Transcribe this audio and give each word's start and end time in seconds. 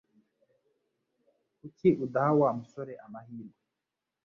Kuki 1.57 1.89
udaha 2.05 2.31
Wa 2.39 2.49
musore 2.59 2.93
amahirwe 3.05 3.57